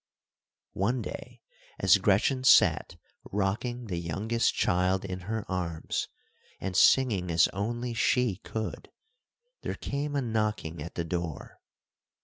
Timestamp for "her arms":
5.29-6.07